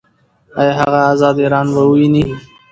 ایا 0.59 0.73
هغه 0.79 0.99
ازاد 1.11 1.35
ایران 1.43 1.67
به 1.73 1.81
وویني؟ 1.87 2.23